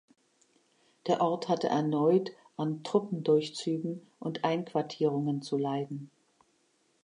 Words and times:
Der 1.05 1.21
Ort 1.21 1.47
hatte 1.47 1.67
erneut 1.67 2.31
an 2.57 2.83
Truppendurchzügen 2.83 4.01
und 4.19 4.43
Einquartierungen 4.43 5.43
zu 5.43 5.59
leiden. 5.59 6.09